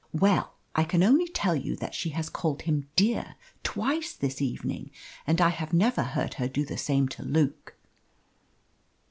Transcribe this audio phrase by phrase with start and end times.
[0.13, 4.89] "Well, I can only tell you that she has called him 'dear' twice this evening,
[5.27, 7.75] and I have never heard her do the same to Luke."